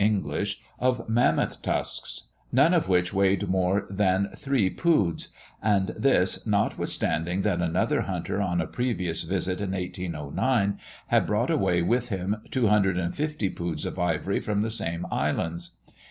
[0.03, 5.29] English) of Mammoth tusks, none of which weighed more than 3 poods;
[5.61, 10.79] and this, notwithstanding that another hunter on a previous visit in 1809
[11.09, 15.75] had brought away with him 250 poods of ivory from the same islands.